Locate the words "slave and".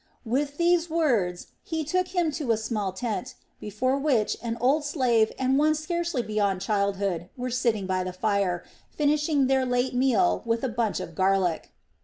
4.83-5.59